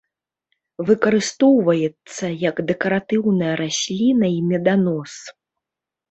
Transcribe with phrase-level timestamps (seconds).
[0.87, 5.13] Выкарыстоўваецца як дэкаратыўная расліна і меданос.